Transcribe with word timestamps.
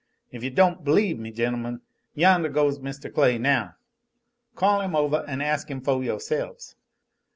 If 0.31 0.43
you 0.43 0.49
don't 0.49 0.83
b'lieve 0.83 1.19
me, 1.19 1.29
gentlemen, 1.31 1.81
yondah 2.15 2.49
goes 2.49 2.79
Mr. 2.79 3.13
Clay 3.13 3.37
now; 3.37 3.75
call 4.55 4.81
him 4.81 4.95
ovah 4.95 5.25
an' 5.27 5.41
ask 5.41 5.69
'im 5.69 5.81
foh 5.81 6.01
yo'se'ves." 6.01 6.75